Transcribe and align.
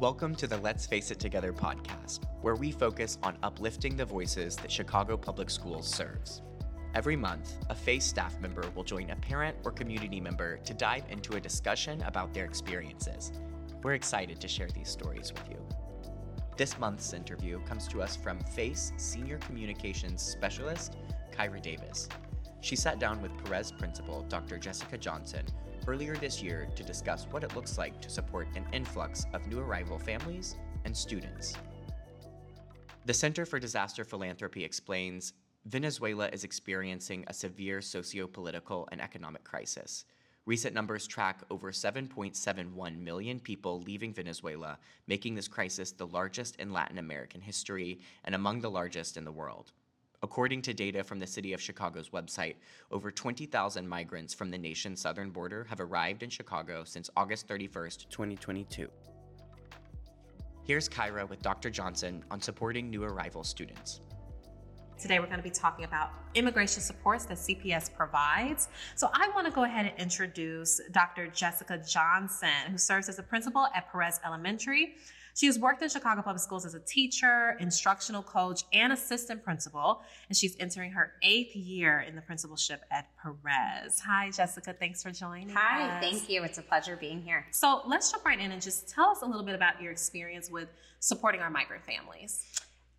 Welcome 0.00 0.34
to 0.36 0.46
the 0.46 0.56
Let's 0.56 0.86
Face 0.86 1.10
It 1.10 1.18
Together 1.18 1.52
podcast, 1.52 2.20
where 2.40 2.54
we 2.54 2.72
focus 2.72 3.18
on 3.22 3.36
uplifting 3.42 3.98
the 3.98 4.04
voices 4.06 4.56
that 4.56 4.72
Chicago 4.72 5.14
Public 5.14 5.50
Schools 5.50 5.86
serves. 5.86 6.40
Every 6.94 7.16
month, 7.16 7.58
a 7.68 7.74
FACE 7.74 8.06
staff 8.06 8.40
member 8.40 8.64
will 8.74 8.82
join 8.82 9.10
a 9.10 9.16
parent 9.16 9.58
or 9.62 9.72
community 9.72 10.18
member 10.18 10.56
to 10.56 10.72
dive 10.72 11.04
into 11.10 11.36
a 11.36 11.40
discussion 11.40 12.00
about 12.04 12.32
their 12.32 12.46
experiences. 12.46 13.32
We're 13.82 13.92
excited 13.92 14.40
to 14.40 14.48
share 14.48 14.70
these 14.70 14.88
stories 14.88 15.34
with 15.34 15.50
you. 15.50 15.58
This 16.56 16.78
month's 16.78 17.12
interview 17.12 17.60
comes 17.66 17.86
to 17.88 18.00
us 18.00 18.16
from 18.16 18.40
FACE 18.40 18.92
Senior 18.96 19.36
Communications 19.36 20.22
Specialist, 20.22 20.96
Kyrah 21.30 21.60
Davis. 21.60 22.08
She 22.62 22.74
sat 22.74 23.00
down 23.00 23.20
with 23.20 23.36
Perez 23.44 23.70
principal, 23.70 24.22
Dr. 24.30 24.56
Jessica 24.56 24.96
Johnson, 24.96 25.44
earlier 25.86 26.16
this 26.16 26.42
year 26.42 26.68
to 26.76 26.82
discuss 26.82 27.26
what 27.30 27.44
it 27.44 27.54
looks 27.54 27.78
like 27.78 28.00
to 28.00 28.10
support 28.10 28.48
an 28.54 28.66
influx 28.72 29.26
of 29.32 29.46
new 29.46 29.60
arrival 29.60 29.98
families 29.98 30.56
and 30.84 30.96
students. 30.96 31.54
The 33.06 33.14
Center 33.14 33.46
for 33.46 33.58
Disaster 33.58 34.04
Philanthropy 34.04 34.64
explains 34.64 35.32
Venezuela 35.66 36.28
is 36.28 36.44
experiencing 36.44 37.24
a 37.26 37.34
severe 37.34 37.80
socio 37.80 38.26
political 38.26 38.88
and 38.92 39.00
economic 39.00 39.44
crisis. 39.44 40.04
Recent 40.46 40.74
numbers 40.74 41.06
track 41.06 41.42
over 41.50 41.70
7.71 41.70 42.98
million 42.98 43.38
people 43.38 43.80
leaving 43.82 44.14
Venezuela, 44.14 44.78
making 45.06 45.34
this 45.34 45.48
crisis 45.48 45.92
the 45.92 46.06
largest 46.06 46.56
in 46.56 46.72
Latin 46.72 46.98
American 46.98 47.40
history 47.40 48.00
and 48.24 48.34
among 48.34 48.60
the 48.60 48.70
largest 48.70 49.16
in 49.16 49.24
the 49.24 49.32
world. 49.32 49.72
According 50.22 50.60
to 50.62 50.74
data 50.74 51.02
from 51.02 51.18
the 51.18 51.26
City 51.26 51.54
of 51.54 51.62
Chicago's 51.62 52.10
website, 52.10 52.56
over 52.90 53.10
20,000 53.10 53.88
migrants 53.88 54.34
from 54.34 54.50
the 54.50 54.58
nation's 54.58 55.00
southern 55.00 55.30
border 55.30 55.64
have 55.64 55.80
arrived 55.80 56.22
in 56.22 56.28
Chicago 56.28 56.84
since 56.84 57.08
August 57.16 57.48
31st, 57.48 58.10
2022. 58.10 58.86
Here's 60.62 60.90
Kyrah 60.90 61.26
with 61.26 61.40
Dr. 61.40 61.70
Johnson 61.70 62.22
on 62.30 62.38
supporting 62.38 62.90
new 62.90 63.02
arrival 63.02 63.42
students. 63.42 64.02
Today, 64.98 65.18
we're 65.20 65.24
going 65.24 65.38
to 65.38 65.42
be 65.42 65.48
talking 65.48 65.86
about 65.86 66.10
immigration 66.34 66.82
supports 66.82 67.24
that 67.24 67.38
CPS 67.38 67.90
provides. 67.90 68.68
So, 68.96 69.08
I 69.14 69.30
want 69.34 69.46
to 69.46 69.50
go 69.50 69.64
ahead 69.64 69.86
and 69.86 69.98
introduce 69.98 70.82
Dr. 70.92 71.28
Jessica 71.28 71.78
Johnson, 71.78 72.70
who 72.70 72.76
serves 72.76 73.08
as 73.08 73.18
a 73.18 73.22
principal 73.22 73.68
at 73.74 73.90
Perez 73.90 74.20
Elementary. 74.26 74.96
She 75.40 75.46
has 75.46 75.58
worked 75.58 75.80
in 75.80 75.88
Chicago 75.88 76.20
Public 76.20 76.42
Schools 76.42 76.66
as 76.66 76.74
a 76.74 76.80
teacher, 76.80 77.56
instructional 77.60 78.22
coach, 78.22 78.64
and 78.74 78.92
assistant 78.92 79.42
principal, 79.42 80.02
and 80.28 80.36
she's 80.36 80.54
entering 80.60 80.90
her 80.90 81.14
eighth 81.22 81.56
year 81.56 82.00
in 82.06 82.14
the 82.14 82.20
principalship 82.20 82.82
at 82.90 83.08
Perez. 83.16 84.00
Hi, 84.00 84.30
Jessica. 84.30 84.74
Thanks 84.74 85.02
for 85.02 85.10
joining 85.10 85.48
Hi, 85.48 85.96
us. 85.96 86.04
thank 86.04 86.28
you. 86.28 86.42
It's 86.42 86.58
a 86.58 86.62
pleasure 86.62 86.94
being 86.94 87.22
here. 87.22 87.46
So, 87.52 87.80
let's 87.86 88.12
jump 88.12 88.26
right 88.26 88.38
in 88.38 88.52
and 88.52 88.60
just 88.60 88.90
tell 88.90 89.08
us 89.08 89.22
a 89.22 89.24
little 89.24 89.42
bit 89.42 89.54
about 89.54 89.80
your 89.80 89.92
experience 89.92 90.50
with 90.50 90.68
supporting 90.98 91.40
our 91.40 91.48
migrant 91.48 91.86
families. 91.86 92.44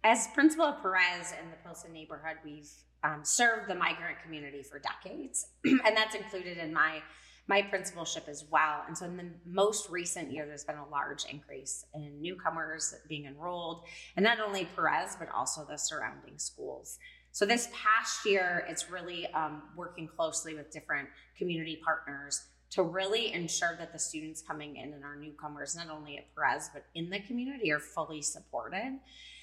As 0.03 0.27
principal 0.33 0.65
of 0.65 0.81
Perez 0.81 1.33
in 1.39 1.51
the 1.51 1.57
Pilsen 1.63 1.93
neighborhood, 1.93 2.37
we've 2.43 2.71
um, 3.03 3.19
served 3.21 3.69
the 3.69 3.75
migrant 3.75 4.17
community 4.23 4.63
for 4.63 4.79
decades, 4.79 5.45
and 5.63 5.95
that's 5.95 6.15
included 6.15 6.57
in 6.57 6.73
my 6.73 7.03
my 7.47 7.61
principalship 7.61 8.27
as 8.27 8.45
well. 8.49 8.83
And 8.87 8.97
so, 8.97 9.05
in 9.05 9.17
the 9.17 9.29
most 9.45 9.89
recent 9.89 10.31
year, 10.31 10.45
there's 10.45 10.63
been 10.63 10.77
a 10.77 10.89
large 10.89 11.25
increase 11.25 11.85
in 11.93 12.21
newcomers 12.21 12.95
being 13.07 13.25
enrolled, 13.25 13.83
and 14.15 14.23
not 14.23 14.39
only 14.39 14.67
Perez 14.75 15.15
but 15.17 15.29
also 15.29 15.65
the 15.69 15.77
surrounding 15.77 16.37
schools. 16.37 16.97
So, 17.31 17.45
this 17.45 17.67
past 17.73 18.25
year, 18.25 18.65
it's 18.69 18.89
really 18.89 19.27
um, 19.33 19.63
working 19.75 20.07
closely 20.07 20.55
with 20.55 20.71
different 20.71 21.09
community 21.37 21.81
partners 21.83 22.43
to 22.71 22.83
really 22.83 23.33
ensure 23.33 23.75
that 23.77 23.91
the 23.91 23.99
students 23.99 24.41
coming 24.41 24.77
in 24.77 24.93
and 24.93 25.03
our 25.03 25.15
newcomers, 25.15 25.75
not 25.75 25.89
only 25.89 26.17
at 26.17 26.33
Perez 26.33 26.69
but 26.73 26.85
in 26.95 27.09
the 27.09 27.19
community, 27.19 27.71
are 27.71 27.79
fully 27.79 28.21
supported. 28.21 28.99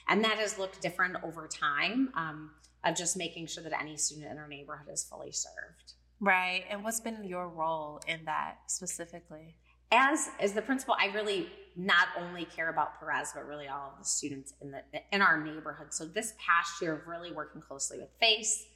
And 0.09 0.25
that 0.25 0.39
has 0.39 0.59
looked 0.59 0.81
different 0.81 1.17
over 1.23 1.47
time 1.47 2.11
um, 2.15 2.51
of 2.85 2.97
just 2.97 3.17
making 3.17 3.47
sure 3.47 3.63
that 3.63 3.79
any 3.79 3.97
student 3.97 4.33
in 4.33 4.39
our 4.39 4.49
neighborhood 4.49 4.89
is 4.91 5.05
fully 5.05 5.33
served. 5.33 5.93
Right. 6.21 6.65
And 6.69 6.83
what's 6.83 7.01
been 7.01 7.25
your 7.25 7.49
role 7.49 8.01
in 8.07 8.25
that 8.25 8.59
specifically? 8.67 9.55
As 9.91 10.29
as 10.41 10.53
the 10.53 10.63
principal, 10.63 10.97
I 11.01 11.07
really 11.15 11.49
not 11.77 12.09
only 12.19 12.45
care 12.45 12.69
about 12.69 12.99
Perez, 12.99 13.33
but 13.35 13.47
really 13.47 13.69
all 13.69 13.93
of 13.93 13.99
the 13.99 14.05
students 14.05 14.53
in 14.61 14.73
the 14.73 14.83
in 15.13 15.23
our 15.23 15.43
neighborhood. 15.43 15.95
So 15.95 16.05
this 16.05 16.35
past 16.45 16.83
year 16.83 16.95
of 16.95 17.07
really 17.07 17.33
working 17.33 17.63
closely 17.63 17.99
with 17.99 18.09
FACE, 18.21 18.67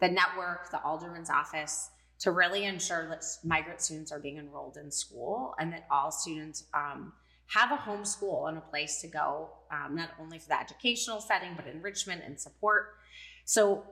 the 0.00 0.08
network, 0.08 0.70
the 0.70 0.82
Alderman's 0.82 1.30
office, 1.30 1.90
to 2.20 2.32
really 2.32 2.64
ensure 2.64 3.08
that 3.08 3.24
migrant 3.44 3.80
students 3.80 4.10
are 4.10 4.18
being 4.18 4.38
enrolled 4.38 4.76
in 4.76 4.90
school 4.90 5.54
and 5.58 5.72
that 5.72 5.86
all 5.90 6.10
students 6.10 6.64
um, 6.74 7.12
have 7.46 7.70
a 7.70 7.76
home 7.76 8.04
school 8.04 8.46
and 8.46 8.58
a 8.58 8.60
place 8.60 9.00
to 9.00 9.08
go, 9.08 9.50
um, 9.70 9.94
not 9.94 10.10
only 10.20 10.38
for 10.38 10.48
the 10.48 10.60
educational 10.60 11.20
setting, 11.20 11.50
but 11.56 11.66
enrichment 11.66 12.22
and 12.24 12.38
support. 12.38 12.96
So, 13.44 13.84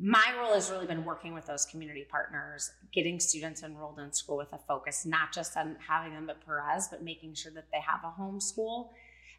my 0.00 0.24
role 0.38 0.54
has 0.54 0.70
really 0.70 0.86
been 0.86 1.04
working 1.04 1.34
with 1.34 1.46
those 1.46 1.64
community 1.66 2.06
partners, 2.08 2.70
getting 2.92 3.20
students 3.20 3.62
enrolled 3.62 3.98
in 3.98 4.12
school 4.12 4.36
with 4.36 4.52
a 4.52 4.58
focus 4.58 5.04
not 5.04 5.32
just 5.32 5.56
on 5.56 5.76
having 5.86 6.14
them 6.14 6.28
at 6.30 6.44
Perez, 6.44 6.88
but 6.88 7.02
making 7.02 7.34
sure 7.34 7.52
that 7.52 7.66
they 7.72 7.80
have 7.80 8.00
a 8.04 8.10
home 8.10 8.40
school. 8.40 8.92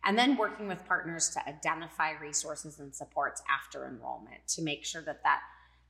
And 0.06 0.18
then 0.18 0.36
working 0.36 0.68
with 0.68 0.86
partners 0.86 1.30
to 1.30 1.48
identify 1.48 2.12
resources 2.20 2.80
and 2.80 2.94
supports 2.94 3.42
after 3.50 3.88
enrollment 3.88 4.46
to 4.50 4.62
make 4.62 4.84
sure 4.84 5.02
that 5.04 5.24
that 5.24 5.40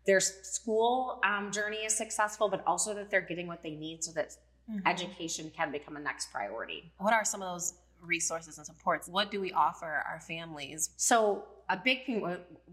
their 0.06 0.20
school 0.20 1.20
um, 1.24 1.52
journey 1.52 1.78
is 1.78 1.96
successful, 1.96 2.50
but 2.50 2.64
also 2.68 2.94
that 2.94 3.10
they're 3.10 3.22
getting 3.22 3.48
what 3.48 3.64
they 3.64 3.72
need 3.72 4.04
so 4.04 4.12
that 4.12 4.36
mm-hmm. 4.70 4.86
education 4.86 5.52
can 5.56 5.72
become 5.72 5.96
a 5.96 6.00
next 6.00 6.32
priority. 6.32 6.92
What 7.00 7.14
are 7.14 7.26
some 7.26 7.42
of 7.42 7.54
those 7.54 7.74
resources 8.04 8.58
and 8.58 8.66
supports? 8.66 9.08
What 9.08 9.32
do 9.32 9.40
we 9.42 9.52
offer 9.52 9.86
our 9.86 10.20
families? 10.20 10.90
So, 10.98 11.46
a 11.70 11.78
big 11.78 12.06
thing 12.06 12.22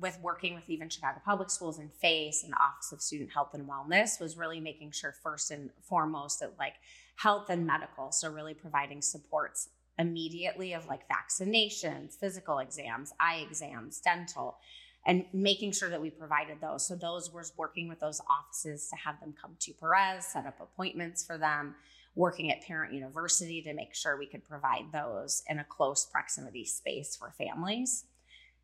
with, 0.00 0.18
working 0.20 0.54
with 0.54 0.68
even 0.68 0.88
Chicago 0.88 1.20
Public 1.24 1.48
Schools 1.48 1.78
and 1.78 1.92
FACE 1.92 2.42
and 2.42 2.52
the 2.52 2.56
Office 2.56 2.91
of 2.91 3.00
Student 3.00 3.30
Health 3.30 3.54
and 3.54 3.68
Wellness 3.68 4.20
was 4.20 4.36
really 4.36 4.58
making 4.58 4.91
sure, 4.91 5.14
first 5.22 5.52
and 5.52 5.70
foremost, 5.80 6.41
that 6.41 6.54
like 6.58 6.74
health 7.14 7.50
and 7.50 7.64
medical, 7.64 8.10
so 8.10 8.28
really 8.30 8.52
providing 8.52 9.00
supports 9.00 9.68
immediately 9.98 10.72
of 10.72 10.88
like 10.88 11.02
vaccinations, 11.08 12.14
physical 12.18 12.58
exams, 12.58 13.12
eye 13.20 13.44
exams, 13.48 14.00
dental 14.00 14.58
and 15.06 15.24
making 15.32 15.72
sure 15.72 15.88
that 15.88 16.00
we 16.00 16.10
provided 16.10 16.60
those. 16.60 16.86
So 16.86 16.94
those 16.94 17.32
was 17.32 17.52
working 17.56 17.88
with 17.88 18.00
those 18.00 18.20
offices 18.28 18.88
to 18.91 18.97
have 18.97 19.18
them 19.20 19.34
come 19.41 19.56
to 19.60 19.72
Perez, 19.72 20.26
set 20.26 20.47
up 20.47 20.60
appointments 20.60 21.24
for 21.24 21.38
them, 21.38 21.74
working 22.15 22.50
at 22.50 22.62
Parent 22.62 22.93
University 22.93 23.62
to 23.62 23.72
make 23.72 23.94
sure 23.94 24.16
we 24.16 24.26
could 24.26 24.47
provide 24.48 24.93
those 24.93 25.43
in 25.48 25.59
a 25.59 25.65
close 25.65 26.06
proximity 26.06 26.65
space 26.65 27.16
for 27.16 27.32
families. 27.38 28.04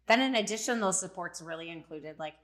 Then 0.06 0.20
in 0.20 0.34
addition, 0.34 0.80
those 0.80 1.00
supports 1.00 1.40
really 1.40 1.70
included 1.70 2.18
like 2.18 2.34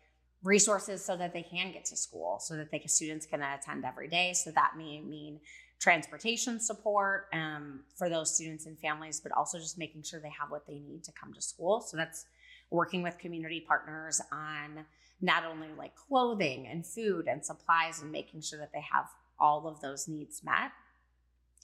resources 0.42 1.04
so 1.04 1.16
that 1.16 1.32
they 1.32 1.42
can 1.42 1.72
get 1.72 1.84
to 1.86 1.96
school, 1.96 2.38
so 2.40 2.56
that 2.56 2.70
they 2.70 2.82
students 2.86 3.26
can 3.26 3.42
attend 3.42 3.84
every 3.84 4.08
day. 4.08 4.32
So 4.32 4.50
that 4.52 4.72
may 4.76 5.00
mean 5.00 5.40
transportation 5.78 6.60
support 6.60 7.26
um, 7.32 7.80
for 7.96 8.08
those 8.08 8.34
students 8.34 8.66
and 8.66 8.78
families, 8.78 9.20
but 9.20 9.32
also 9.32 9.58
just 9.58 9.78
making 9.78 10.02
sure 10.02 10.20
they 10.20 10.32
have 10.38 10.50
what 10.50 10.66
they 10.66 10.78
need 10.78 11.02
to 11.04 11.12
come 11.12 11.32
to 11.34 11.42
school. 11.42 11.80
So 11.80 11.96
that's 11.96 12.26
working 12.70 13.02
with 13.02 13.19
community 13.19 13.60
partners 13.60 14.20
on 14.30 14.84
not 15.20 15.44
only 15.44 15.69
like 15.76 15.94
clothing 15.94 16.66
and 16.66 16.86
food 16.86 17.26
and 17.28 17.44
supplies 17.44 18.00
and 18.00 18.10
making 18.10 18.40
sure 18.40 18.58
that 18.58 18.72
they 18.72 18.84
have 18.92 19.06
all 19.38 19.66
of 19.66 19.80
those 19.80 20.08
needs 20.08 20.42
met. 20.44 20.70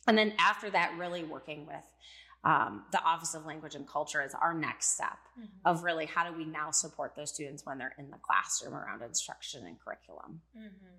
And 0.09 0.17
then 0.17 0.33
after 0.39 0.71
that, 0.71 0.95
really 0.99 1.23
working 1.23 1.67
with 1.67 1.85
um, 2.45 2.85
the 2.93 3.03
Office 3.03 3.35
of 3.35 3.45
Language 3.47 3.75
and 3.75 3.87
Culture 3.87 4.23
is 4.23 4.35
our 4.35 4.55
next 4.55 4.95
step 4.95 5.19
mm-hmm. 5.39 5.47
of 5.65 5.83
really 5.83 6.07
how 6.07 6.29
do 6.29 6.37
we 6.37 6.45
now 6.45 6.71
support 6.71 7.15
those 7.15 7.33
students 7.33 7.67
when 7.67 7.79
they're 7.79 7.95
in 7.99 8.11
the 8.11 8.17
classroom 8.23 8.75
around 8.75 9.03
instruction 9.03 9.67
and 9.67 9.77
curriculum. 9.81 10.41
Mm-hmm. 10.57 10.95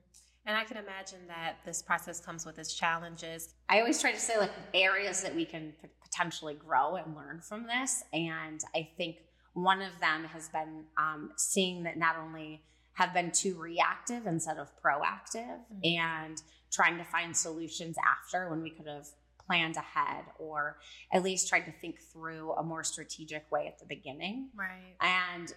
And 0.45 0.57
I 0.57 0.63
can 0.63 0.77
imagine 0.77 1.19
that 1.27 1.57
this 1.65 1.81
process 1.81 2.19
comes 2.19 2.45
with 2.45 2.59
its 2.59 2.73
challenges. 2.73 3.53
I 3.67 3.79
always 3.79 4.01
try 4.01 4.11
to 4.11 4.19
say 4.19 4.37
like 4.37 4.51
areas 4.73 5.21
that 5.21 5.35
we 5.35 5.45
can 5.45 5.73
potentially 6.03 6.55
grow 6.55 6.95
and 6.95 7.15
learn 7.15 7.41
from 7.41 7.67
this. 7.67 8.03
And 8.13 8.61
I 8.75 8.89
think 8.97 9.17
one 9.53 9.81
of 9.81 9.99
them 9.99 10.25
has 10.25 10.49
been 10.49 10.85
um, 10.97 11.31
seeing 11.35 11.83
that 11.83 11.97
not 11.97 12.15
only 12.17 12.63
have 12.93 13.13
been 13.13 13.31
too 13.31 13.55
reactive 13.55 14.27
instead 14.27 14.57
of 14.57 14.69
proactive 14.83 15.59
mm-hmm. 15.73 15.79
and 15.83 16.41
trying 16.71 16.97
to 16.97 17.03
find 17.03 17.35
solutions 17.35 17.95
after 18.05 18.49
when 18.49 18.61
we 18.61 18.69
could 18.69 18.87
have 18.87 19.07
planned 19.45 19.77
ahead 19.77 20.25
or 20.37 20.77
at 21.11 21.23
least 21.23 21.49
tried 21.49 21.65
to 21.65 21.71
think 21.71 21.99
through 22.13 22.51
a 22.53 22.63
more 22.63 22.83
strategic 22.83 23.51
way 23.51 23.67
at 23.67 23.79
the 23.79 23.85
beginning. 23.85 24.49
Right. 24.55 24.95
And 25.01 25.53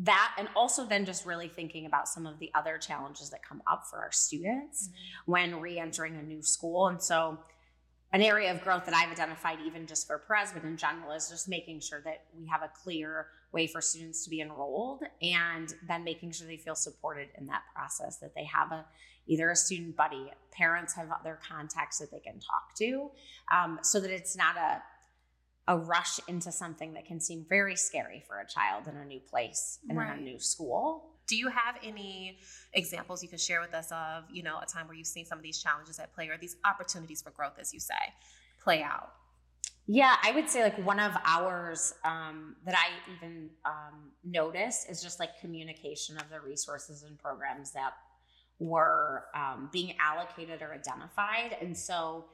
that 0.00 0.34
and 0.38 0.48
also 0.56 0.86
then 0.86 1.04
just 1.04 1.24
really 1.24 1.48
thinking 1.48 1.86
about 1.86 2.08
some 2.08 2.26
of 2.26 2.38
the 2.38 2.50
other 2.54 2.78
challenges 2.78 3.30
that 3.30 3.42
come 3.42 3.62
up 3.66 3.86
for 3.88 3.98
our 3.98 4.10
students 4.10 4.88
mm-hmm. 4.88 5.32
when 5.32 5.60
re-entering 5.60 6.16
a 6.16 6.22
new 6.22 6.42
school 6.42 6.88
and 6.88 7.00
so 7.02 7.38
an 8.12 8.22
area 8.22 8.52
of 8.52 8.62
growth 8.62 8.84
that 8.84 8.94
I've 8.94 9.10
identified, 9.10 9.58
even 9.66 9.88
just 9.88 10.06
for 10.06 10.18
Perez, 10.18 10.52
but 10.52 10.62
in 10.62 10.76
general, 10.76 11.10
is 11.10 11.28
just 11.28 11.48
making 11.48 11.80
sure 11.80 12.00
that 12.04 12.22
we 12.38 12.46
have 12.46 12.62
a 12.62 12.70
clear 12.72 13.26
way 13.50 13.66
for 13.66 13.80
students 13.80 14.22
to 14.22 14.30
be 14.30 14.40
enrolled 14.40 15.02
and 15.20 15.74
then 15.88 16.04
making 16.04 16.30
sure 16.30 16.46
they 16.46 16.56
feel 16.56 16.76
supported 16.76 17.28
in 17.36 17.46
that 17.46 17.62
process, 17.74 18.18
that 18.18 18.32
they 18.36 18.44
have 18.44 18.70
a 18.70 18.84
either 19.26 19.50
a 19.50 19.56
student 19.56 19.96
buddy, 19.96 20.30
parents 20.50 20.94
have 20.94 21.10
other 21.10 21.38
contacts 21.48 21.98
that 21.98 22.10
they 22.10 22.20
can 22.20 22.38
talk 22.40 22.74
to, 22.76 23.10
um, 23.52 23.78
so 23.82 24.00
that 24.00 24.10
it's 24.10 24.36
not 24.36 24.56
a 24.56 24.82
a 25.66 25.78
rush 25.78 26.20
into 26.28 26.52
something 26.52 26.92
that 26.92 27.06
can 27.06 27.18
seem 27.18 27.46
very 27.48 27.74
scary 27.74 28.22
for 28.26 28.38
a 28.38 28.46
child 28.46 28.86
in 28.86 28.96
a 28.98 29.04
new 29.06 29.20
place 29.20 29.78
and 29.88 29.96
Right. 29.96 30.12
in 30.12 30.18
a 30.18 30.20
new 30.22 30.38
school. 30.38 31.10
Do 31.26 31.36
you 31.36 31.48
have 31.48 31.76
any 31.82 32.38
examples 32.74 33.22
you 33.22 33.30
can 33.30 33.38
share 33.38 33.62
with 33.62 33.72
us 33.72 33.90
of, 33.90 34.24
you 34.30 34.42
know, 34.42 34.58
a 34.60 34.66
time 34.66 34.86
where 34.86 34.94
you've 34.94 35.06
seen 35.06 35.24
some 35.24 35.38
of 35.38 35.42
these 35.42 35.62
challenges 35.62 35.98
at 35.98 36.12
play 36.14 36.28
or 36.28 36.36
these 36.36 36.56
opportunities 36.66 37.22
for 37.22 37.30
growth, 37.30 37.58
as 37.58 37.72
you 37.72 37.80
say, 37.80 37.94
play 38.62 38.82
out? 38.82 39.14
Yeah, 39.86 40.16
I 40.22 40.32
would 40.32 40.50
say 40.50 40.62
like 40.62 40.76
one 40.84 41.00
of 41.00 41.12
ours 41.24 41.94
um, 42.04 42.56
that 42.66 42.74
I 42.74 42.88
even 43.16 43.48
um, 43.64 44.10
noticed 44.22 44.90
is 44.90 45.02
just 45.02 45.18
like 45.18 45.40
communication 45.40 46.18
of 46.18 46.28
the 46.28 46.40
resources 46.40 47.04
and 47.04 47.18
programs 47.18 47.72
that 47.72 47.94
were 48.64 49.24
um, 49.34 49.68
being 49.72 49.94
allocated 50.00 50.62
or 50.62 50.72
identified. 50.72 51.56
And 51.60 51.76
so 51.76 52.24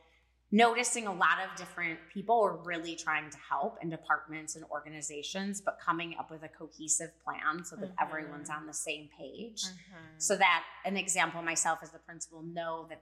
noticing 0.52 1.06
a 1.06 1.12
lot 1.12 1.38
of 1.44 1.56
different 1.56 1.98
people 2.12 2.40
were 2.40 2.56
really 2.62 2.96
trying 2.96 3.30
to 3.30 3.38
help 3.48 3.78
in 3.82 3.88
departments 3.88 4.56
and 4.56 4.64
organizations, 4.70 5.60
but 5.60 5.78
coming 5.80 6.16
up 6.18 6.30
with 6.30 6.42
a 6.42 6.48
cohesive 6.48 7.10
plan 7.24 7.64
so 7.64 7.76
that 7.76 7.90
Mhm. 7.90 8.02
everyone's 8.02 8.50
on 8.50 8.66
the 8.66 8.74
same 8.74 9.08
page. 9.16 9.62
So 10.18 10.36
that 10.36 10.64
an 10.84 10.96
example 10.96 11.40
myself 11.42 11.78
as 11.82 11.90
the 11.92 12.00
principal 12.00 12.42
know 12.42 12.86
that 12.90 13.00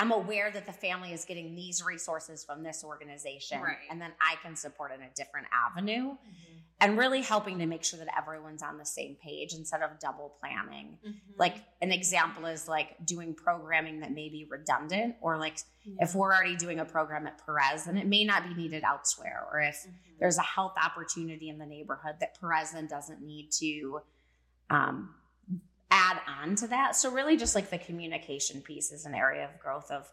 I'm 0.00 0.12
aware 0.12 0.50
that 0.50 0.64
the 0.64 0.72
family 0.72 1.12
is 1.12 1.26
getting 1.26 1.54
these 1.54 1.84
resources 1.84 2.42
from 2.42 2.62
this 2.62 2.82
organization 2.82 3.60
Right. 3.60 3.76
and 3.90 4.00
then 4.00 4.12
I 4.18 4.36
can 4.42 4.56
support 4.56 4.92
in 4.92 5.02
a 5.02 5.10
different 5.10 5.46
avenue 5.52 6.12
Mhm. 6.16 6.62
and 6.80 6.96
really 6.96 7.20
helping 7.20 7.58
to 7.58 7.66
make 7.66 7.84
sure 7.84 7.98
that 7.98 8.08
everyone's 8.16 8.62
on 8.62 8.78
the 8.78 8.86
same 8.86 9.16
page 9.16 9.52
instead 9.52 9.82
of 9.82 9.98
double 9.98 10.30
planning. 10.40 10.98
Mhm. 11.04 11.20
Like 11.36 11.56
an 11.82 11.92
example 11.92 12.46
is 12.46 12.66
like 12.66 12.96
doing 13.04 13.34
programming 13.34 14.00
that 14.00 14.10
may 14.12 14.30
be 14.30 14.46
redundant 14.46 15.16
or 15.20 15.36
like 15.36 15.58
Yeah. 15.82 15.96
if 16.04 16.14
we're 16.14 16.32
already 16.34 16.56
doing 16.56 16.80
a 16.80 16.86
program 16.86 17.26
at 17.26 17.36
Perez 17.44 17.84
then 17.84 17.98
it 17.98 18.06
may 18.06 18.24
not 18.24 18.44
be 18.48 18.54
needed 18.54 18.82
elsewhere 18.84 19.46
or 19.52 19.60
if 19.60 19.84
Mhm. 19.86 20.18
there's 20.18 20.38
a 20.38 20.42
health 20.42 20.78
opportunity 20.82 21.50
in 21.50 21.58
the 21.58 21.66
neighborhood 21.66 22.16
that 22.20 22.40
Perez 22.40 22.70
then 22.72 22.86
doesn't 22.86 23.20
need 23.20 23.52
to 23.52 24.00
um, 24.70 25.14
add 25.90 26.20
on 26.40 26.56
to 26.56 26.68
that. 26.68 26.96
So 26.96 27.10
really, 27.10 27.36
just 27.36 27.54
like 27.54 27.70
the 27.70 27.78
communication 27.78 28.60
piece 28.60 28.92
is 28.92 29.04
an 29.06 29.14
area 29.14 29.44
of 29.44 29.58
growth 29.60 29.90
of 29.90 30.10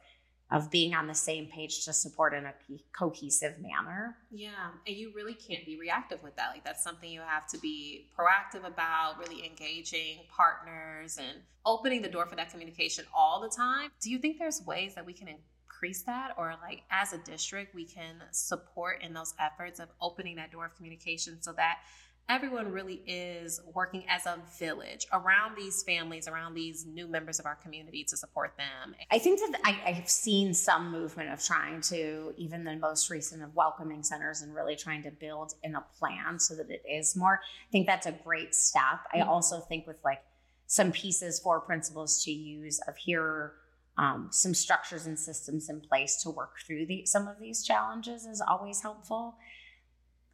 of 0.49 0.71
being 0.71 0.95
on 0.95 1.07
the 1.07 1.13
same 1.13 1.45
page 1.47 1.83
to 1.83 1.91
support 1.91 2.33
in 2.33 2.45
a 2.45 2.53
cohesive 2.97 3.55
manner. 3.59 4.15
Yeah, 4.31 4.69
and 4.85 4.95
you 4.95 5.11
really 5.13 5.33
can't 5.33 5.65
be 5.65 5.77
reactive 5.77 6.23
with 6.23 6.37
that. 6.37 6.51
Like 6.53 6.63
that's 6.63 6.81
something 6.81 7.09
you 7.09 7.19
have 7.19 7.47
to 7.47 7.57
be 7.57 8.07
proactive 8.17 8.65
about, 8.65 9.19
really 9.19 9.45
engaging 9.45 10.19
partners 10.29 11.17
and 11.17 11.41
opening 11.65 12.01
the 12.01 12.07
door 12.07 12.25
for 12.25 12.37
that 12.37 12.49
communication 12.49 13.03
all 13.13 13.41
the 13.41 13.49
time. 13.49 13.89
Do 13.99 14.09
you 14.09 14.19
think 14.19 14.39
there's 14.39 14.61
ways 14.65 14.95
that 14.95 15.05
we 15.05 15.11
can 15.11 15.27
increase 15.27 16.03
that 16.03 16.33
or 16.37 16.55
like 16.61 16.83
as 16.89 17.13
a 17.13 17.17
district 17.19 17.75
we 17.75 17.85
can 17.85 18.15
support 18.31 19.01
in 19.01 19.13
those 19.13 19.33
efforts 19.39 19.79
of 19.79 19.89
opening 20.01 20.37
that 20.37 20.51
door 20.51 20.65
of 20.65 20.75
communication 20.75 21.41
so 21.41 21.51
that 21.53 21.79
everyone 22.29 22.71
really 22.71 23.01
is 23.07 23.61
working 23.73 24.03
as 24.09 24.25
a 24.25 24.37
village 24.59 25.07
around 25.13 25.55
these 25.55 25.83
families, 25.83 26.27
around 26.27 26.53
these 26.53 26.85
new 26.85 27.07
members 27.07 27.39
of 27.39 27.45
our 27.45 27.55
community 27.55 28.03
to 28.03 28.17
support 28.17 28.53
them? 28.57 28.95
I 29.11 29.19
think 29.19 29.39
that 29.39 29.59
I, 29.63 29.79
I've 29.85 30.09
seen 30.09 30.53
some 30.53 30.91
movement 30.91 31.31
of 31.31 31.43
trying 31.43 31.81
to, 31.81 32.33
even 32.37 32.63
the 32.63 32.75
most 32.75 33.09
recent 33.09 33.43
of 33.43 33.55
welcoming 33.55 34.03
centers 34.03 34.41
and 34.41 34.53
really 34.53 34.75
trying 34.75 35.03
to 35.03 35.11
build 35.11 35.53
in 35.63 35.75
a 35.75 35.83
plan 35.97 36.39
so 36.39 36.55
that 36.55 36.69
it 36.69 36.83
is 36.89 37.15
more. 37.15 37.39
I 37.43 37.71
think 37.71 37.87
that's 37.87 38.07
a 38.07 38.11
great 38.11 38.53
step. 38.53 38.99
I 39.13 39.19
Mhm. 39.19 39.27
also 39.27 39.61
think 39.61 39.87
with 39.87 40.03
like 40.03 40.23
some 40.65 40.91
pieces 40.91 41.39
for 41.39 41.61
principals 41.61 42.23
to 42.25 42.31
use 42.31 42.79
of 42.87 42.97
here 42.97 43.53
um, 43.99 44.27
some 44.31 44.53
structures 44.53 45.07
and 45.07 45.17
systems 45.17 45.69
in 45.69 45.81
place 45.81 46.21
to 46.21 46.29
work 46.29 46.59
through 46.65 46.85
the, 46.85 47.03
some 47.05 47.27
of 47.27 47.39
these 47.39 47.63
challenges 47.63 48.27
is 48.27 48.41
always 48.41 48.81
helpful. 48.81 49.37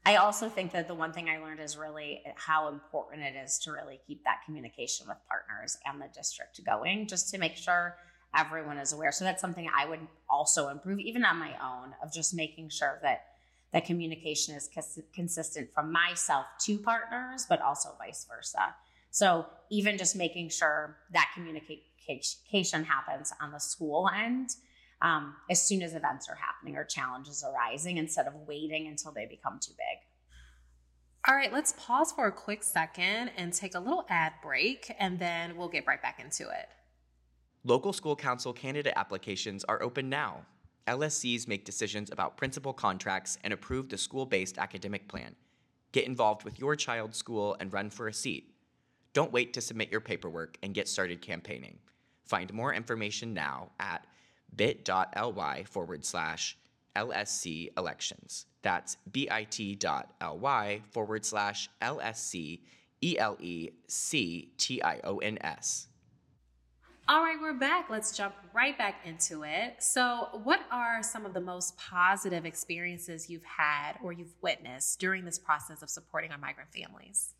I 0.06 0.18
also 0.18 0.50
think 0.50 0.74
that 0.74 0.88
the 0.88 0.96
one 0.96 1.14
thing 1.14 1.30
I 1.30 1.38
learned 1.38 1.62
is 1.62 1.78
really 1.78 2.22
how 2.36 2.68
important 2.68 3.24
it 3.24 3.36
is 3.36 3.58
to 3.60 3.72
really 3.72 4.02
keep 4.06 4.24
that 4.26 4.42
communication 4.46 5.08
with 5.08 5.18
partners 5.30 5.78
and 5.86 6.02
the 6.02 6.10
district 6.14 6.60
going, 6.66 7.08
just 7.08 7.30
to 7.30 7.38
make 7.38 7.56
sure 7.56 7.96
everyone 8.36 8.78
is 8.78 8.92
aware. 8.92 9.12
So 9.14 9.24
that's 9.24 9.40
something 9.40 9.70
I 9.74 9.88
would 9.88 10.02
also 10.30 10.68
improve, 10.70 11.00
even 11.00 11.24
on 11.24 11.38
my 11.38 11.54
own, 11.64 11.94
of 12.04 12.12
just 12.12 12.34
making 12.34 12.70
sure 12.70 13.00
that 13.02 13.26
that 13.72 13.86
communication 13.86 14.56
is 14.56 14.70
cons- 14.74 15.00
consistent 15.14 15.74
from 15.74 15.92
myself 15.92 16.46
to 16.62 16.78
partners, 16.78 17.46
but 17.48 17.62
also 17.62 17.90
vice 17.98 18.26
versa. 18.30 18.76
So 19.10 19.46
even 19.70 19.98
just 19.98 20.16
making 20.16 20.50
sure 20.50 20.98
that 21.12 21.32
communication 21.34 22.84
happens 22.84 23.32
on 23.42 23.52
the 23.52 23.60
school 23.60 24.10
end 24.14 24.50
um, 25.04 25.36
as 25.50 25.62
soon 25.62 25.82
as 25.84 25.94
events 25.94 26.30
are 26.30 26.36
happening 26.36 26.78
or 26.78 26.86
challenges 26.86 27.44
arising 27.44 27.98
instead 27.98 28.26
of 28.26 28.34
waiting 28.48 28.88
until 28.88 29.12
they 29.12 29.26
become 29.26 29.60
too 29.62 29.74
big. 29.74 30.00
All 31.28 31.36
right, 31.36 31.54
let's 31.54 31.74
pause 31.78 32.12
for 32.12 32.28
a 32.28 32.32
quick 32.32 32.64
second 32.64 33.32
and 33.38 33.54
take 33.54 33.76
a 33.76 33.80
little 33.80 34.06
ad 34.10 34.34
break, 34.42 34.94
and 35.00 35.20
then 35.20 35.56
we'll 35.56 35.70
get 35.70 35.86
right 35.86 36.02
back 36.02 36.20
into 36.20 36.44
it. 36.44 36.70
Local 37.66 37.94
school 37.94 38.16
council 38.16 38.52
candidate 38.52 38.94
applications 38.96 39.64
are 39.66 39.82
open 39.82 40.10
now. 40.10 40.46
LSCs 40.88 41.48
make 41.48 41.64
decisions 41.64 42.12
about 42.12 42.36
principal 42.36 42.74
contracts 42.74 43.38
and 43.44 43.54
approve 43.54 43.88
the 43.88 43.98
school 43.98 44.26
based 44.26 44.58
academic 44.58 45.08
plan. 45.08 45.36
Get 45.94 46.08
involved 46.08 46.44
with 46.44 46.60
your 46.60 46.76
child's 46.76 47.18
school 47.18 47.56
and 47.60 47.72
run 47.72 47.90
for 47.90 48.08
a 48.08 48.14
seat. 48.14 48.56
Don't 49.14 49.32
wait 49.32 49.54
to 49.54 49.62
submit 49.62 49.92
your 49.92 50.02
paperwork 50.02 50.58
and 50.62 50.74
get 50.74 50.90
started 50.90 51.22
campaigning. 51.22 51.78
Find 52.26 52.52
more 52.54 52.74
information 52.74 53.34
now 53.34 53.70
at 53.80 54.06
bit.ly 54.56 55.64
forward 55.66 56.06
slash 56.06 56.58
LSC 56.96 57.70
elections. 57.78 58.46
That's 58.62 58.98
bit.ly 59.12 60.82
forward 60.92 61.26
slash 61.26 61.70
LSC 61.82 62.60
E 63.02 63.18
L 63.18 63.38
E 63.40 63.70
C 63.88 64.54
T 64.58 64.82
I 64.82 65.00
O 65.04 65.18
N 65.18 65.38
S. 65.42 65.88
All 67.10 67.22
right, 67.22 67.36
we're 67.42 67.54
back. 67.54 67.90
Let's 67.90 68.16
jump 68.16 68.34
right 68.54 68.78
back 68.78 69.02
into 69.06 69.44
it. 69.44 69.84
So, 69.84 70.40
what 70.44 70.62
are 70.72 71.04
some 71.04 71.26
of 71.26 71.34
the 71.34 71.42
most 71.42 71.76
positive 71.76 72.46
experiences 72.46 73.30
you've 73.30 73.44
had 73.44 73.98
or 74.02 74.14
you've 74.14 74.34
witnessed 74.42 75.02
during 75.02 75.26
this 75.26 75.38
process 75.38 75.82
of 75.82 75.90
supporting 75.90 76.32
our 76.32 76.38
migrant 76.38 76.70
families? 76.72 77.34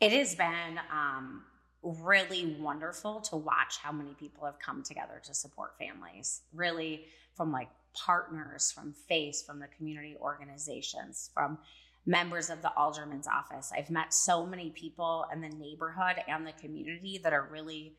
It 0.00 0.12
has 0.12 0.34
been 0.34 0.80
um, 0.90 1.44
really 1.84 2.56
wonderful 2.58 3.20
to 3.20 3.36
watch 3.36 3.78
how 3.82 3.92
many 3.92 4.14
people 4.14 4.44
have 4.46 4.58
come 4.58 4.82
together 4.82 5.20
to 5.24 5.34
support 5.34 5.78
families. 5.78 6.42
Really, 6.52 7.04
from 7.36 7.52
like 7.52 7.68
partners, 7.94 8.72
from 8.72 8.94
FACE, 9.08 9.42
from 9.42 9.60
the 9.60 9.68
community 9.76 10.16
organizations, 10.20 11.30
from 11.32 11.58
members 12.06 12.50
of 12.50 12.60
the 12.62 12.74
alderman's 12.76 13.26
office. 13.26 13.72
I've 13.76 13.90
met 13.90 14.12
so 14.12 14.44
many 14.44 14.70
people 14.70 15.26
in 15.32 15.40
the 15.40 15.48
neighborhood 15.48 16.16
and 16.28 16.46
the 16.46 16.52
community 16.52 17.18
that 17.22 17.32
are 17.32 17.48
really 17.50 17.96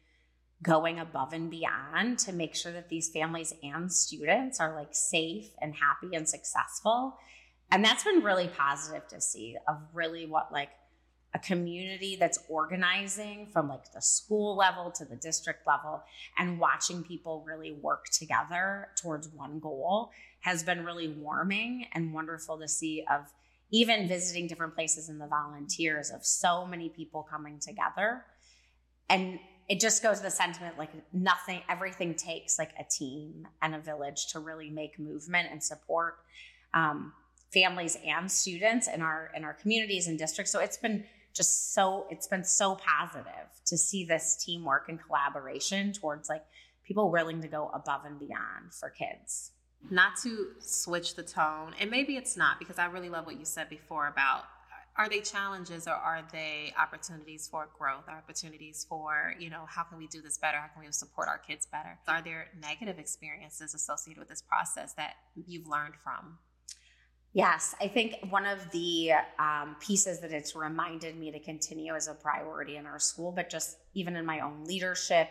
going 0.61 0.99
above 0.99 1.33
and 1.33 1.49
beyond 1.49 2.19
to 2.19 2.31
make 2.31 2.55
sure 2.55 2.71
that 2.71 2.89
these 2.89 3.09
families 3.09 3.53
and 3.63 3.91
students 3.91 4.59
are 4.59 4.75
like 4.75 4.93
safe 4.93 5.49
and 5.61 5.75
happy 5.75 6.15
and 6.15 6.27
successful. 6.27 7.17
And 7.71 7.83
that's 7.83 8.03
been 8.03 8.23
really 8.23 8.47
positive 8.47 9.07
to 9.07 9.19
see 9.19 9.57
of 9.67 9.77
really 9.93 10.25
what 10.25 10.51
like 10.51 10.69
a 11.35 11.39
community 11.39 12.15
that's 12.17 12.39
organizing 12.47 13.45
from 13.45 13.67
like 13.67 13.91
the 13.91 14.01
school 14.01 14.55
level 14.55 14.89
to 14.89 15.03
the 15.03 15.17
district 15.17 15.67
level 15.67 16.01
and 16.37 16.57
watching 16.57 17.03
people 17.03 17.43
really 17.45 17.73
work 17.73 18.05
together 18.05 18.87
towards 18.95 19.27
one 19.27 19.59
goal 19.59 20.11
has 20.39 20.63
been 20.63 20.85
really 20.85 21.09
warming 21.09 21.87
and 21.91 22.13
wonderful 22.13 22.57
to 22.57 22.69
see 22.69 23.03
of 23.11 23.25
even 23.69 24.07
visiting 24.07 24.47
different 24.47 24.73
places 24.73 25.09
in 25.09 25.17
the 25.17 25.27
volunteers 25.27 26.09
of 26.09 26.25
so 26.25 26.65
many 26.65 26.87
people 26.87 27.27
coming 27.29 27.59
together. 27.59 28.23
And 29.09 29.37
it 29.67 29.81
just 29.81 30.01
goes 30.01 30.17
to 30.17 30.23
the 30.23 30.31
sentiment 30.31 30.77
like 30.77 30.91
nothing 31.11 31.59
everything 31.67 32.13
takes 32.13 32.57
like 32.57 32.71
a 32.79 32.85
team 32.89 33.45
and 33.61 33.75
a 33.75 33.79
village 33.79 34.27
to 34.27 34.39
really 34.39 34.69
make 34.69 34.97
movement 34.99 35.49
and 35.51 35.61
support 35.61 36.15
um, 36.73 37.11
families 37.51 37.97
and 38.05 38.31
students 38.31 38.87
in 38.87 39.01
our 39.01 39.31
in 39.35 39.43
our 39.43 39.53
communities 39.53 40.07
and 40.07 40.17
districts. 40.17 40.51
So 40.51 40.59
it's 40.59 40.77
been 40.77 41.03
just 41.35 41.73
so 41.73 42.07
it's 42.09 42.27
been 42.27 42.43
so 42.43 42.75
positive 42.75 43.49
to 43.65 43.77
see 43.77 44.05
this 44.05 44.37
teamwork 44.43 44.89
and 44.89 44.99
collaboration 45.05 45.91
towards 45.91 46.29
like 46.29 46.43
people 46.85 47.11
willing 47.11 47.41
to 47.41 47.47
go 47.47 47.69
above 47.73 48.05
and 48.05 48.19
beyond 48.19 48.73
for 48.79 48.89
kids 48.89 49.51
Not 49.89 50.13
to 50.23 50.47
switch 50.59 51.15
the 51.15 51.23
tone, 51.23 51.73
and 51.79 51.91
maybe 51.91 52.15
it's 52.17 52.35
not 52.35 52.57
because 52.57 52.79
I 52.79 52.85
really 52.85 53.09
love 53.09 53.25
what 53.25 53.37
you 53.37 53.45
said 53.45 53.69
before 53.69 54.07
about 54.07 54.39
uh, 54.39 55.01
are 55.03 55.09
they 55.09 55.19
challenges 55.19 55.87
or 55.87 55.93
are 55.93 56.23
they 56.31 56.73
opportunities 56.79 57.47
for 57.47 57.67
growth, 57.77 58.05
opportunities 58.07 58.85
for, 58.89 59.35
you 59.37 59.49
know, 59.49 59.65
how 59.67 59.83
can 59.83 59.97
we 59.97 60.07
do 60.07 60.21
this 60.21 60.37
better? 60.37 60.57
How 60.57 60.67
can 60.73 60.83
we 60.83 60.91
support 60.91 61.27
our 61.27 61.37
kids 61.37 61.67
better? 61.67 61.99
Are 62.07 62.21
there 62.21 62.47
negative 62.59 62.97
experiences 62.97 63.75
associated 63.75 64.19
with 64.19 64.29
this 64.29 64.41
process 64.41 64.93
that 64.93 65.15
you've 65.35 65.67
learned 65.67 65.95
from? 66.03 66.39
Yes, 67.35 67.75
I 67.81 67.89
think 67.89 68.15
one 68.29 68.45
of 68.45 68.71
the 68.71 69.11
um, 69.39 69.75
pieces 69.81 70.21
that 70.21 70.31
it's 70.31 70.55
reminded 70.55 71.17
me 71.17 71.31
to 71.31 71.39
continue 71.39 71.93
as 71.93 72.07
a 72.07 72.13
priority 72.13 72.77
in 72.77 72.85
our 72.85 72.97
school, 72.97 73.33
but 73.33 73.49
just 73.49 73.75
even 73.93 74.15
in 74.15 74.25
my 74.25 74.39
own 74.39 74.63
leadership 74.63 75.27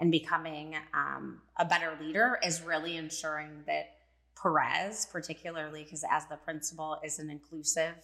and 0.00 0.10
becoming 0.10 0.74
um, 0.92 1.40
a 1.56 1.64
better 1.64 1.96
leader, 2.00 2.40
is 2.44 2.62
really 2.62 2.96
ensuring 2.96 3.62
that 3.68 3.92
Perez, 4.42 5.06
particularly 5.06 5.84
because 5.84 6.04
as 6.10 6.26
the 6.26 6.34
principal 6.34 6.98
is 7.04 7.20
an 7.20 7.30
inclusive 7.30 7.94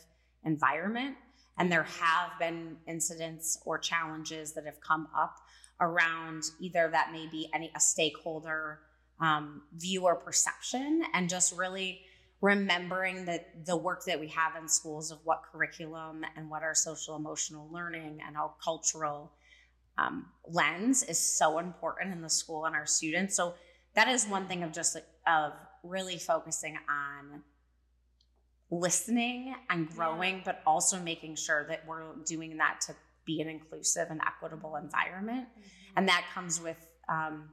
environment, 0.45 1.17
and 1.59 1.71
there 1.71 1.83
have 1.83 2.39
been 2.39 2.77
incidents 2.87 3.59
or 3.67 3.77
challenges 3.77 4.53
that 4.53 4.67
have 4.67 4.81
come 4.81 5.09
up 5.17 5.39
around 5.81 6.45
either 6.61 6.89
that 6.93 7.11
may 7.11 7.27
be 7.27 7.51
any 7.53 7.73
a 7.75 7.81
stakeholder 7.81 8.79
um, 9.19 9.63
view 9.75 10.05
or 10.05 10.15
perception, 10.15 11.03
and 11.13 11.29
just 11.29 11.53
really 11.57 12.03
remembering 12.43 13.25
that 13.25 13.65
the 13.65 13.77
work 13.77 14.05
that 14.05 14.19
we 14.19 14.27
have 14.27 14.57
in 14.61 14.69
schools 14.69 15.13
of 15.13 15.19
what 15.25 15.43
curriculum 15.51 16.25
and 16.37 16.51
what 16.51 16.63
our 16.63 16.75
social 16.75 17.17
emotional 17.17 17.71
learning 17.73 18.19
and 18.27 18.37
our 18.37 18.53
cultural 18.63 19.33
um, 19.97 20.27
lens 20.49 21.05
is 21.05 21.19
so 21.19 21.59
important 21.59 22.13
in 22.13 22.21
the 22.21 22.29
school 22.29 22.67
and 22.67 22.75
our 22.75 22.85
students. 22.85 23.37
So 23.37 23.55
that 23.95 24.09
is 24.09 24.27
one 24.27 24.49
thing 24.49 24.65
of 24.65 24.73
just 24.73 24.97
of 25.27 25.53
really 25.85 26.19
focusing 26.19 26.77
on 26.91 27.43
listening 28.73 29.55
and 29.71 29.89
growing, 29.89 30.37
yeah. 30.37 30.43
but 30.45 30.63
also 30.67 30.99
making 30.99 31.37
sure 31.37 31.65
that 31.69 31.87
we're 31.87 32.15
doing 32.27 32.57
that 32.57 32.81
to 32.89 32.95
be 33.25 33.41
an 33.41 33.49
inclusive 33.49 34.09
and 34.11 34.21
equitable 34.27 34.75
environment. 34.75 35.47
Mm-hmm. 35.49 35.99
And 35.99 36.09
that 36.09 36.25
comes 36.35 36.61
with 36.61 36.85
um, 37.09 37.51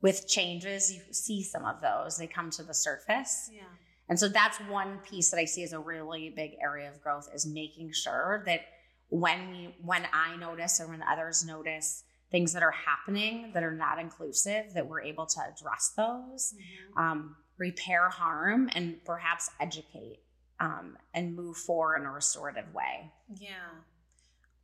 with 0.00 0.28
changes. 0.28 0.92
You 0.92 1.00
see 1.12 1.42
some 1.42 1.64
of 1.64 1.80
those; 1.80 2.18
they 2.18 2.28
come 2.28 2.50
to 2.50 2.62
the 2.62 2.74
surface. 2.74 3.50
Yeah. 3.52 3.62
And 4.08 4.18
so 4.18 4.28
that's 4.28 4.58
one 4.68 4.98
piece 4.98 5.30
that 5.30 5.38
I 5.38 5.44
see 5.44 5.62
as 5.62 5.72
a 5.72 5.78
really 5.78 6.30
big 6.30 6.52
area 6.62 6.88
of 6.88 7.00
growth 7.02 7.28
is 7.34 7.46
making 7.46 7.92
sure 7.92 8.42
that 8.46 8.62
when 9.10 9.50
we 9.50 9.74
when 9.82 10.06
I 10.12 10.36
notice 10.36 10.80
or 10.80 10.88
when 10.88 11.02
others 11.02 11.44
notice 11.44 12.04
things 12.30 12.52
that 12.52 12.62
are 12.62 12.72
happening 12.72 13.52
that 13.54 13.62
are 13.62 13.74
not 13.74 13.98
inclusive, 13.98 14.74
that 14.74 14.86
we're 14.86 15.00
able 15.02 15.26
to 15.26 15.40
address 15.40 15.92
those, 15.96 16.54
mm-hmm. 16.54 16.98
um, 16.98 17.36
repair 17.56 18.08
harm, 18.10 18.68
and 18.74 19.02
perhaps 19.04 19.50
educate 19.60 20.20
um, 20.60 20.96
and 21.14 21.34
move 21.34 21.56
forward 21.56 21.96
in 22.00 22.06
a 22.06 22.10
restorative 22.10 22.72
way. 22.74 23.10
Yeah. 23.34 23.50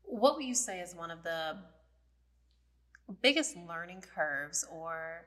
What 0.03 0.37
would 0.37 0.45
you 0.45 0.55
say 0.55 0.81
is 0.81 0.95
one 0.95 1.11
of 1.11 1.23
the 1.23 1.57
biggest 3.23 3.57
learning 3.69 4.03
curves 4.15 4.65
or 4.71 5.27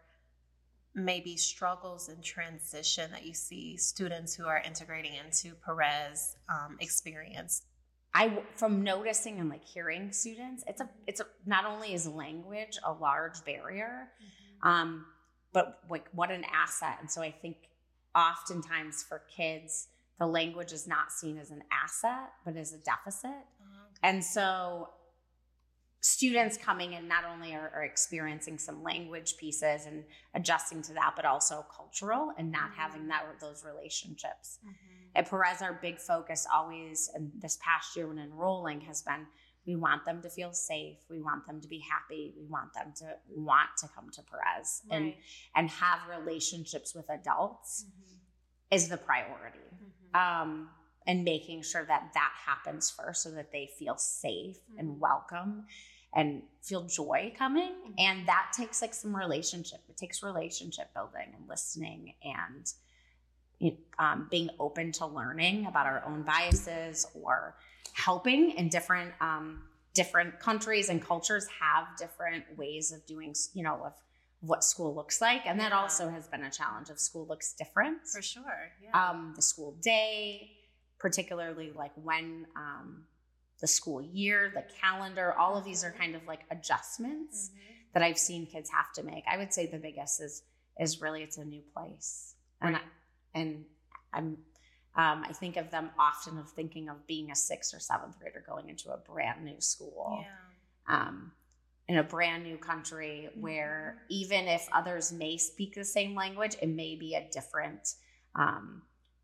maybe 0.98 1.38
struggles 1.38 2.10
in 2.10 2.22
transition 2.22 3.12
that 3.12 3.26
you 3.26 3.34
see 3.34 3.78
students 3.78 4.36
who 4.36 4.46
are 4.46 4.62
integrating 4.66 5.14
into 5.14 5.56
Perez 5.64 6.36
um, 6.50 6.78
experience? 6.80 7.62
I 8.14 8.40
from 8.56 8.84
noticing 8.84 9.40
and 9.40 9.48
like 9.48 9.64
hearing 9.64 10.12
students, 10.12 10.64
it's 10.68 10.82
a 10.82 10.90
it's 11.06 11.22
a 11.22 11.26
not 11.46 11.66
only 11.66 11.94
is 11.94 12.08
language 12.08 12.78
a 12.84 12.92
large 12.92 13.46
barrier, 13.46 14.10
mm-hmm. 14.20 14.68
um, 14.68 15.06
but 15.54 15.80
like 15.90 16.06
what 16.14 16.32
an 16.32 16.44
asset. 16.52 16.98
And 17.00 17.10
so 17.10 17.22
I 17.22 17.32
think 17.32 17.58
oftentimes 18.16 19.04
for 19.08 19.22
kids, 19.36 19.90
the 20.20 20.26
language 20.26 20.72
is 20.72 20.88
not 20.88 21.12
seen 21.12 21.38
as 21.38 21.52
an 21.52 21.62
asset, 21.72 22.32
but 22.44 22.56
as 22.58 22.74
a 22.74 22.80
deficit. 22.80 23.30
Uh-huh. 23.30 23.86
And 24.02 24.24
so 24.24 24.90
students 26.08 26.58
coming 26.58 26.94
in 26.94 27.08
not 27.08 27.26
only 27.26 27.54
are, 27.54 27.72
are, 27.76 27.84
experiencing 27.84 28.58
some 28.58 28.82
language 28.82 29.36
pieces 29.38 29.86
and 29.86 30.04
adjusting 30.34 30.82
to 30.82 30.94
that, 30.94 31.14
but 31.16 31.26
also 31.26 31.66
cultural 31.76 32.32
and 32.38 32.52
not 32.52 32.72
mm-hmm. 32.72 32.80
having 32.80 33.08
that 33.08 33.24
those 33.42 33.66
relationships. 33.66 34.60
Mm-hmm. 34.66 35.18
At 35.18 35.30
Perez, 35.30 35.62
our 35.62 35.80
big 35.82 36.00
focus 36.00 36.48
always, 36.54 37.10
and 37.14 37.32
this 37.40 37.58
past 37.62 37.96
year 37.96 38.08
when 38.08 38.20
enrolling, 38.20 38.82
has 38.82 39.02
been 39.02 39.28
we 39.66 39.76
want 39.76 40.06
them 40.06 40.22
to 40.22 40.30
feel 40.30 40.54
safe. 40.54 40.98
We 41.10 41.22
want 41.22 41.46
them 41.46 41.60
to 41.60 41.68
be 41.68 41.80
happy. 41.80 42.34
We 42.40 42.46
want 42.46 42.74
them 42.74 42.94
to 43.00 43.16
want 43.36 43.70
to 43.80 43.90
come 43.94 44.10
to 44.12 44.22
Perez 44.24 44.84
right. 44.90 44.98
and 44.98 45.14
and 45.56 45.70
have 45.70 46.00
relationships 46.10 46.96
with 46.96 47.10
adults 47.10 47.84
mm-hmm. 47.84 48.76
is 48.76 48.88
the 48.88 48.98
priority. 48.98 49.60
Mm-hmm. 49.76 50.42
Um, 50.42 50.70
and 51.06 51.24
making 51.24 51.64
sure 51.64 51.86
that 51.86 52.12
that 52.14 52.32
happens 52.46 52.92
first 52.92 53.24
so 53.24 53.32
that 53.32 53.52
they 53.52 53.70
feel 53.80 53.98
safe 53.98 54.58
mm-hmm. 54.58 54.80
and 54.80 55.00
welcome 55.00 55.66
and 56.16 56.42
feel 56.62 56.84
joy 56.84 57.34
coming. 57.38 57.72
Mm-hmm. 57.72 57.94
and 58.00 58.28
that 58.28 58.52
takes 58.56 58.82
like 58.82 58.94
some 58.94 59.16
relationship. 59.16 59.80
It 59.90 59.98
takes 59.98 60.24
relationship 60.24 60.94
building 60.94 61.34
and 61.36 61.48
listening 61.48 62.14
and 62.24 62.72
um, 63.98 64.28
being 64.30 64.50
open 64.60 64.92
to 64.94 65.06
learning 65.06 65.66
about 65.66 65.88
our 65.88 66.04
own 66.06 66.24
biases 66.24 67.08
or 67.16 67.56
helping 67.94 68.52
in 68.52 68.70
different 68.70 69.12
um, 69.22 69.64
different 69.94 70.40
countries 70.40 70.90
and 70.90 71.04
cultures 71.04 71.48
have 71.60 71.86
different 71.98 72.44
ways 72.56 72.92
of 72.92 73.04
doing 73.08 73.34
you 73.54 73.64
know 73.64 73.82
of 73.84 73.94
what 74.42 74.64
school 74.64 74.94
looks 74.94 75.20
like. 75.20 75.42
And 75.48 75.60
that 75.60 75.74
also 75.74 76.10
has 76.10 76.28
been 76.28 76.44
a 76.44 76.52
challenge 76.52 76.90
of 76.90 77.00
school 77.00 77.26
looks 77.28 77.54
different. 77.54 78.06
For 78.08 78.22
sure. 78.22 78.72
Yeah. 78.84 79.10
um, 79.10 79.34
the 79.36 79.42
school 79.42 79.76
day 79.82 80.52
particularly 81.00 81.72
like 81.76 81.92
when 81.96 82.48
um, 82.56 83.04
the 83.60 83.68
school 83.68 84.02
year, 84.02 84.52
the 84.54 84.64
calendar, 84.80 85.34
all 85.34 85.58
of 85.58 85.64
these 85.66 85.84
are 85.84 85.92
kind 85.92 86.16
of 86.16 86.26
like 86.28 86.42
adjustments 86.52 87.50
mm-hmm. 87.50 87.74
that 87.94 88.04
I've 88.04 88.18
seen 88.18 88.46
kids 88.46 88.70
have 88.70 88.92
to 88.94 89.04
make. 89.04 89.24
I 89.30 89.38
would 89.38 89.54
say 89.54 89.66
the 89.66 89.78
biggest 89.78 90.22
is 90.22 90.44
is 90.80 91.02
really 91.02 91.24
it's 91.24 91.38
a 91.38 91.46
new 91.46 91.62
place, 91.74 92.36
and 92.62 92.76
I, 92.76 92.82
and 93.34 93.66
I'm 94.14 94.38
um, 94.96 95.24
I 95.28 95.34
think 95.34 95.58
of 95.58 95.70
them 95.70 95.92
often 96.00 96.38
of 96.38 96.50
thinking 96.50 96.90
of 96.90 97.06
being 97.08 97.32
a 97.32 97.36
sixth 97.36 97.74
or 97.74 97.80
seventh 97.80 98.20
grader 98.20 98.44
going 98.46 98.70
into 98.70 98.92
a 98.92 98.98
brand 98.98 99.46
new 99.46 99.60
school. 99.60 100.20
Yeah. 100.22 100.96
Um, 100.96 101.32
in 101.90 101.98
a 102.00 102.04
brand 102.04 102.44
new 102.44 102.58
country 102.58 103.30
mm-hmm. 103.30 103.42
where 103.42 104.02
even 104.10 104.46
if 104.46 104.68
others 104.74 105.14
may 105.14 105.38
speak 105.38 105.74
the 105.74 105.86
same 105.86 106.16
language, 106.16 106.58
it 106.62 106.68
may 106.68 106.96
be 106.96 107.16
a 107.16 107.26
different 107.32 107.94
um, 108.36 108.82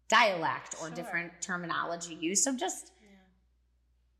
dialect 0.07 0.75
or 0.81 0.87
sure. 0.87 0.95
different 0.95 1.31
terminology 1.41 2.15
used. 2.15 2.43
So 2.43 2.55
just. 2.55 2.92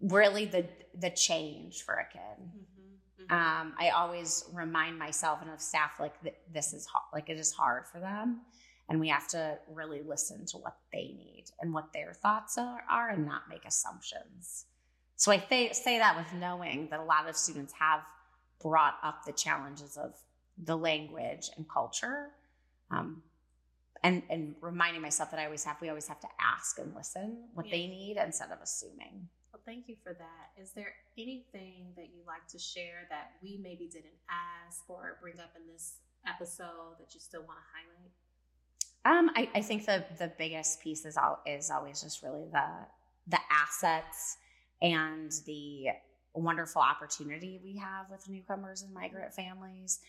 Really 0.04 0.46
the 0.46 0.66
the 1.00 1.10
change 1.10 1.84
for 1.84 1.96
a 1.96 2.06
kid. 2.12 2.22
Mm-hmm. 2.40 3.24
Mm-hmm. 3.24 3.34
Um, 3.34 3.74
I 3.80 3.90
always 3.90 4.46
remind 4.54 5.00
myself 5.00 5.40
and 5.42 5.50
of 5.50 5.62
staff 5.62 6.00
like 6.00 6.14
this 6.52 6.74
is 6.74 6.86
hard, 6.86 7.06
like 7.14 7.30
it 7.30 7.40
is 7.40 7.52
hard 7.52 7.88
for 7.88 8.00
them, 8.00 8.42
and 8.90 9.00
we 9.00 9.08
have 9.10 9.28
to 9.30 9.58
really 9.72 10.02
listen 10.02 10.46
to 10.48 10.58
what 10.58 10.78
they 10.92 11.16
need 11.18 11.46
and 11.62 11.74
what 11.74 11.94
their 11.94 12.14
thoughts 12.14 12.58
are, 12.58 12.84
are 12.90 13.10
and 13.10 13.26
not 13.26 13.44
make 13.50 13.66
assumptions. 13.66 14.66
So 15.16 15.32
I 15.32 15.38
th- 15.38 15.74
say 15.74 16.00
that 16.00 16.18
with 16.18 16.40
knowing 16.40 16.90
that 16.90 17.00
a 17.00 17.04
lot 17.04 17.30
of 17.30 17.38
students 17.38 17.74
have 17.80 18.02
brought 18.62 18.96
up 19.04 19.26
the 19.26 19.32
challenges 19.32 19.96
of 19.96 20.16
the 20.62 20.76
language 20.76 21.50
and 21.56 21.68
culture. 21.70 22.30
Um, 22.92 23.24
and 24.04 24.22
and 24.30 24.56
reminding 24.62 25.02
myself 25.02 25.32
that 25.32 25.40
I 25.40 25.46
always 25.46 25.64
have 25.64 25.78
we 25.82 25.90
always 25.90 26.08
have 26.08 26.20
to 26.20 26.28
ask 26.40 26.78
and 26.78 26.94
listen 26.94 27.38
what 27.54 27.68
yeah. 27.68 27.72
they 27.72 27.88
need 27.88 28.18
instead 28.18 28.52
of 28.52 28.60
assuming. 28.62 29.30
Thank 29.66 29.88
you 29.88 29.96
for 30.04 30.14
that. 30.14 30.62
Is 30.62 30.72
there 30.72 30.94
anything 31.18 31.94
that 31.96 32.10
you'd 32.14 32.28
like 32.28 32.48
to 32.50 32.60
share 32.60 33.08
that 33.10 33.32
we 33.42 33.60
maybe 33.62 33.88
didn't 33.88 34.20
ask 34.30 34.84
or 34.90 35.18
bring 35.22 35.40
up 35.40 35.52
in 35.56 35.72
this 35.72 36.00
episode 36.28 36.98
that 37.00 37.14
you 37.14 37.20
still 37.20 37.42
want 37.42 37.60
to 37.60 37.66
highlight? 37.74 38.12
Um, 39.06 39.32
I, 39.36 39.50
I 39.60 39.62
think 39.62 39.86
the 39.86 40.06
the 40.18 40.32
biggest 40.38 40.82
piece 40.82 41.06
is 41.06 41.18
all 41.18 41.40
is 41.46 41.70
always 41.70 42.02
just 42.02 42.24
really 42.24 42.46
the 42.52 42.68
the 43.28 43.40
assets 43.52 44.38
and 44.82 45.32
the 45.46 45.88
wonderful 46.34 46.82
opportunity 46.82 47.60
we 47.64 47.78
have 47.78 48.10
with 48.10 48.28
newcomers 48.30 48.82
and 48.82 48.94
migrant 48.94 49.34
families 49.34 50.00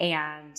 and 0.00 0.56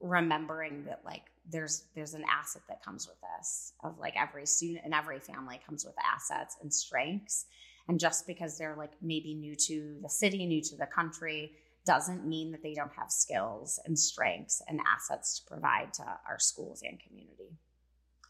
remembering 0.00 0.84
that 0.84 1.00
like 1.04 1.22
there's 1.50 1.84
there's 1.94 2.14
an 2.14 2.24
asset 2.30 2.62
that 2.68 2.82
comes 2.84 3.06
with 3.06 3.16
this 3.38 3.72
of 3.82 3.98
like 3.98 4.14
every 4.16 4.46
student 4.46 4.84
and 4.84 4.94
every 4.94 5.18
family 5.18 5.60
comes 5.66 5.84
with 5.84 5.94
assets 6.04 6.56
and 6.60 6.72
strengths 6.72 7.46
and 7.88 8.00
just 8.00 8.26
because 8.26 8.58
they're 8.58 8.76
like 8.76 8.92
maybe 9.02 9.34
new 9.34 9.54
to 9.54 9.96
the 10.02 10.08
city 10.08 10.46
new 10.46 10.62
to 10.62 10.76
the 10.76 10.86
country 10.86 11.52
doesn't 11.84 12.26
mean 12.26 12.52
that 12.52 12.62
they 12.62 12.74
don't 12.74 12.92
have 12.96 13.10
skills 13.10 13.80
and 13.86 13.98
strengths 13.98 14.62
and 14.68 14.80
assets 14.86 15.40
to 15.40 15.50
provide 15.50 15.92
to 15.92 16.04
our 16.28 16.38
schools 16.38 16.82
and 16.82 17.00
community 17.00 17.56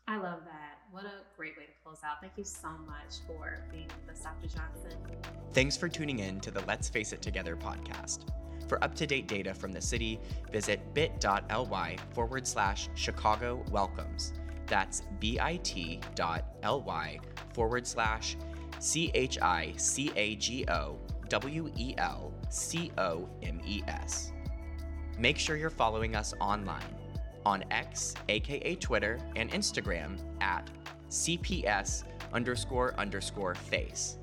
I 0.08 0.16
love 0.16 0.40
that. 0.44 0.78
What 0.90 1.04
a 1.04 1.22
great 1.36 1.56
way 1.56 1.64
to 1.64 1.72
close 1.82 1.98
out. 2.04 2.20
Thank 2.20 2.32
you 2.36 2.44
so 2.44 2.68
much 2.86 3.20
for 3.26 3.64
being 3.70 3.88
with 4.04 4.16
us, 4.16 4.22
Dr. 4.22 4.48
Johnson. 4.48 4.98
Thanks 5.52 5.76
for 5.76 5.88
tuning 5.88 6.18
in 6.18 6.40
to 6.40 6.50
the 6.50 6.60
Let's 6.66 6.88
Face 6.88 7.12
It 7.12 7.22
Together 7.22 7.56
podcast. 7.56 8.26
For 8.68 8.82
up 8.82 8.94
to 8.96 9.06
date 9.06 9.28
data 9.28 9.54
from 9.54 9.72
the 9.72 9.80
city, 9.80 10.18
visit 10.50 10.92
bit.ly 10.92 11.96
forward 12.14 12.46
slash 12.46 12.88
Chicago 12.94 13.64
welcomes. 13.70 14.32
That's 14.66 15.02
bit.ly 15.20 16.00
forward 17.52 17.86
slash 17.86 18.36
C 18.82 19.12
H 19.14 19.38
I 19.40 19.72
C 19.76 20.10
A 20.16 20.34
G 20.34 20.64
O 20.66 20.98
W 21.28 21.70
E 21.76 21.94
L 21.98 22.32
C 22.48 22.90
O 22.98 23.28
M 23.40 23.60
E 23.64 23.80
S. 23.86 24.32
Make 25.16 25.38
sure 25.38 25.56
you're 25.56 25.70
following 25.70 26.16
us 26.16 26.34
online 26.40 26.96
on 27.46 27.62
X, 27.70 28.14
aka 28.28 28.74
Twitter, 28.74 29.20
and 29.36 29.52
Instagram 29.52 30.18
at 30.40 30.68
CPS 31.08 32.02
underscore 32.32 32.92
underscore 32.98 33.54
face. 33.54 34.18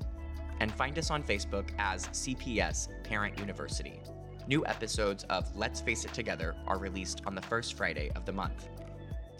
And 0.60 0.70
find 0.70 0.98
us 0.98 1.10
on 1.10 1.22
Facebook 1.22 1.70
as 1.78 2.08
CPS 2.08 2.88
Parent 3.02 3.38
University. 3.38 4.02
New 4.46 4.66
episodes 4.66 5.24
of 5.30 5.56
Let's 5.56 5.80
Face 5.80 6.04
It 6.04 6.12
Together 6.12 6.54
are 6.66 6.78
released 6.78 7.22
on 7.24 7.34
the 7.34 7.40
first 7.40 7.78
Friday 7.78 8.10
of 8.14 8.26
the 8.26 8.32
month. 8.32 8.68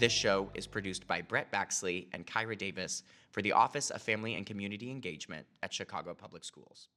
This 0.00 0.12
show 0.12 0.49
is 0.54 0.66
produced 0.66 1.07
by 1.07 1.21
Brett 1.21 1.52
Baxley 1.52 2.07
and 2.14 2.26
Kyrah 2.26 2.57
Davis 2.57 3.02
for 3.33 3.42
the 3.42 3.52
Office 3.52 3.90
of 3.90 4.00
Family 4.00 4.35
and 4.35 4.47
Community 4.47 4.90
Engagement 4.90 5.47
at 5.62 5.75
Chicago 5.75 6.14
Public 6.14 6.42
Schools. 6.42 6.88